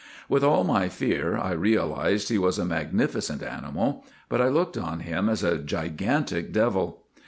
[0.27, 4.75] "With all my fear, I realized he was a mag nificent animal, but I looked
[4.75, 7.03] on him as a gigantic devil.